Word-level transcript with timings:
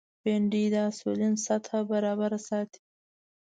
بېنډۍ 0.23 0.65
د 0.73 0.75
انسولین 0.87 1.33
سطحه 1.45 1.79
برابره 1.91 2.39
ساتي 2.47 2.81